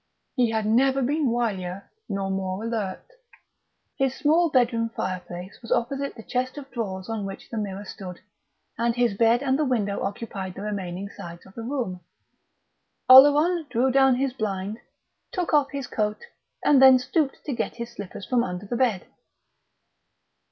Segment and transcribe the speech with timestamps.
[0.35, 3.05] He had never been wilier nor more alert.
[3.95, 8.19] His small bedroom fireplace was opposite the chest of drawers on which the mirror stood,
[8.79, 11.99] and his bed and the window occupied the remaining sides of the room.
[13.07, 14.79] Oleron drew down his blind,
[15.31, 16.17] took off his coat,
[16.65, 19.05] and then stooped to get his slippers from under the bed.